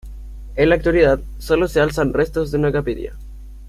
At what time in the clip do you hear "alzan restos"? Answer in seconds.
1.79-2.49